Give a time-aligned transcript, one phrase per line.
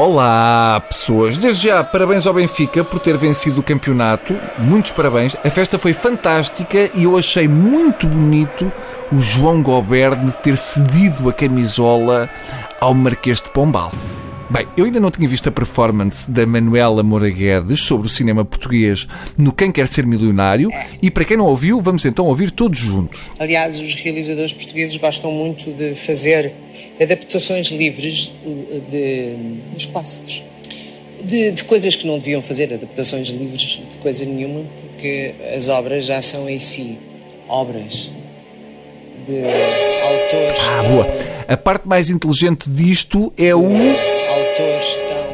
[0.00, 1.36] Olá, pessoas!
[1.36, 4.32] Desde já, parabéns ao Benfica por ter vencido o campeonato.
[4.56, 5.34] Muitos parabéns.
[5.44, 8.70] A festa foi fantástica e eu achei muito bonito
[9.10, 12.30] o João Goberne ter cedido a camisola
[12.80, 13.90] ao Marquês de Pombal.
[14.50, 18.46] Bem, eu ainda não tinha visto a performance da Manuela Moura Guedes sobre o cinema
[18.46, 19.06] português
[19.36, 20.70] no Quem Quer Ser Milionário
[21.02, 23.30] e para quem não ouviu, vamos então ouvir todos juntos.
[23.38, 26.54] Aliás, os realizadores portugueses gostam muito de fazer
[26.98, 28.32] adaptações livres
[28.90, 29.34] de,
[29.74, 30.42] dos clássicos.
[31.22, 36.06] De, de, coisas que não deviam fazer, adaptações livres de coisa nenhuma, porque as obras
[36.06, 36.96] já são em si
[37.46, 38.08] obras
[39.26, 40.60] de autores.
[40.62, 41.06] Ah, boa!
[41.46, 44.17] A parte mais inteligente disto é o.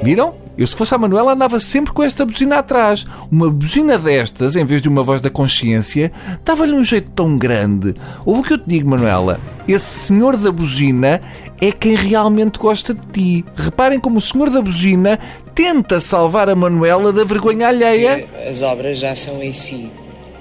[0.04, 0.34] Viram?
[0.56, 3.06] Eu, se fosse a Manuela, andava sempre com esta buzina atrás.
[3.32, 6.12] Uma buzina destas, em vez de uma voz da consciência,
[6.44, 7.94] dava-lhe um jeito tão grande.
[8.26, 9.40] Ouve o que eu te digo, Manuela.
[9.66, 11.22] Esse senhor da buzina
[11.58, 13.44] é quem realmente gosta de ti.
[13.56, 15.18] Reparem como o senhor da buzina
[15.54, 18.28] tenta salvar a Manuela da vergonha alheia.
[18.46, 19.90] As obras já são em si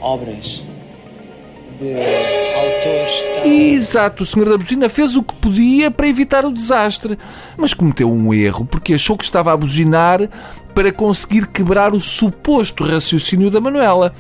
[0.02, 0.62] obras
[1.74, 1.94] de
[2.56, 3.46] autores.
[3.46, 7.18] Exato, o senhor da buzina fez o que podia para evitar o desastre,
[7.58, 10.30] mas cometeu um erro porque achou que estava a buzinar
[10.74, 14.14] para conseguir quebrar o suposto raciocínio da Manuela.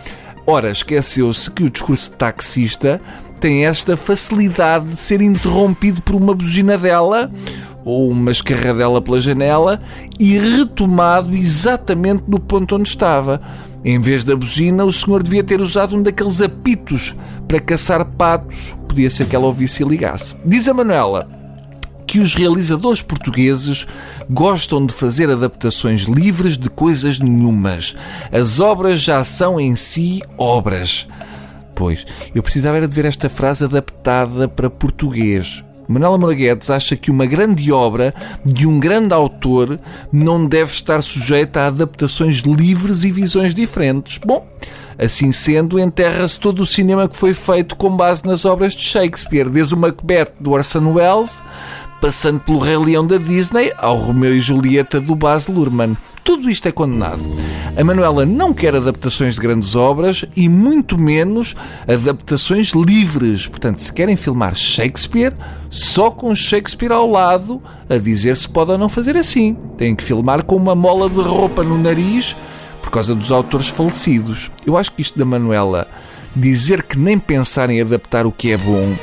[0.46, 3.00] Ora, esqueceu-se que o discurso taxista
[3.44, 7.30] tem esta facilidade de ser interrompido por uma buzina dela
[7.84, 9.82] ou uma escarradela pela janela
[10.18, 13.38] e retomado exatamente no ponto onde estava.
[13.84, 17.14] Em vez da buzina, o senhor devia ter usado um daqueles apitos
[17.46, 18.78] para caçar patos.
[18.88, 20.38] Podia ser que ela ouvisse e ligasse.
[20.46, 21.28] Diz a Manuela
[22.08, 23.86] que os realizadores portugueses
[24.30, 27.94] gostam de fazer adaptações livres de coisas nenhumas.
[28.32, 31.10] As obras já são em si obras.
[31.76, 35.64] Pois, eu precisava era de ver esta frase adaptada para português.
[35.88, 38.14] Manuela Moraguetes acha que uma grande obra
[38.46, 39.78] de um grande autor
[40.12, 44.18] não deve estar sujeita a adaptações livres e visões diferentes.
[44.18, 44.48] Bom,
[44.98, 49.50] assim sendo, enterra-se todo o cinema que foi feito com base nas obras de Shakespeare,
[49.50, 51.44] desde o Macbeth do Orson Welles,
[52.04, 55.96] passando pelo Rei Leão da Disney ao Romeu e Julieta do Baz Luhrmann.
[56.22, 57.24] Tudo isto é condenado.
[57.78, 61.56] A Manuela não quer adaptações de grandes obras e muito menos
[61.88, 63.48] adaptações livres.
[63.48, 65.34] Portanto, se querem filmar Shakespeare,
[65.70, 67.58] só com Shakespeare ao lado,
[67.90, 69.54] a dizer se pode ou não fazer assim.
[69.78, 72.36] Têm que filmar com uma mola de roupa no nariz
[72.82, 74.52] por causa dos autores falecidos.
[74.68, 75.88] Eu acho que isto da Manuela
[76.36, 78.94] dizer que nem pensar em adaptar o que é bom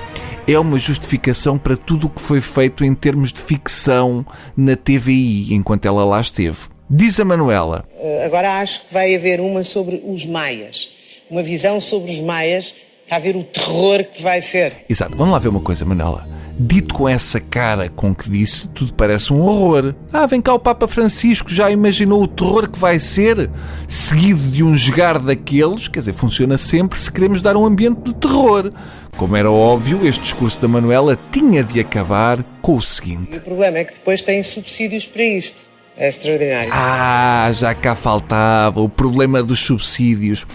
[0.47, 4.25] é uma justificação para tudo o que foi feito em termos de ficção
[4.57, 6.59] na TVI enquanto ela lá esteve.
[6.89, 7.85] Diz a Manuela.
[7.99, 10.91] Eh, agora acho que vai haver uma sobre os maias.
[11.31, 12.75] Uma visão sobre os maias.
[13.05, 14.85] Está a ver o terror que vai ser.
[14.89, 15.17] Exato.
[15.17, 16.27] Vamos lá ver uma coisa, Manuela.
[16.63, 19.95] Dito com essa cara com que disse, tudo parece um horror.
[20.13, 23.49] Ah, vem cá o Papa Francisco, já imaginou o terror que vai ser?
[23.89, 28.15] Seguido de um jogar daqueles, quer dizer, funciona sempre se queremos dar um ambiente de
[28.15, 28.69] terror.
[29.17, 33.39] Como era óbvio, este discurso da Manuela tinha de acabar com o seguinte.
[33.39, 35.65] O problema é que depois têm subsídios para isto.
[35.97, 36.71] É extraordinário.
[36.75, 40.47] Ah, já cá faltava o problema dos subsídios.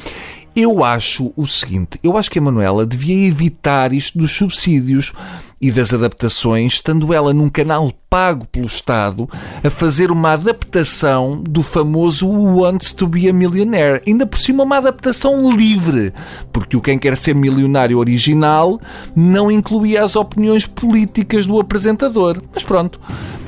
[0.55, 5.11] Eu acho o seguinte: eu acho que a Manuela devia evitar isto dos subsídios
[5.59, 9.27] e das adaptações, estando ela num canal pago pelo Estado
[9.63, 14.01] a fazer uma adaptação do famoso Wants to Be a Millionaire.
[14.07, 16.13] Ainda por cima, uma adaptação livre,
[16.53, 18.79] porque o Quem Quer Ser Milionário original
[19.15, 22.41] não incluía as opiniões políticas do apresentador.
[22.53, 22.99] Mas pronto,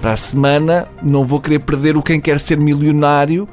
[0.02, 3.48] para a semana não vou querer perder o Quem Quer Ser Milionário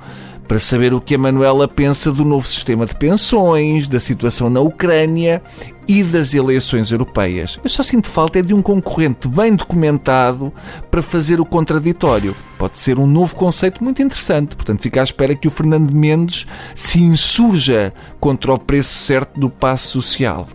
[0.47, 4.61] para saber o que a Manuela pensa do novo sistema de pensões, da situação na
[4.61, 5.43] Ucrânia
[5.87, 7.59] e das eleições europeias.
[7.63, 10.53] Eu só sinto falta é de um concorrente bem documentado
[10.91, 12.35] para fazer o contraditório.
[12.59, 14.57] Pode ser um novo conceito muito interessante.
[14.57, 17.91] Portanto, fica à espera que o Fernando Mendes se insurja
[18.21, 20.49] contra o preço certo do passo social.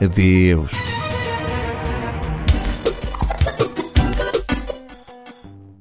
[0.00, 0.72] Adeus.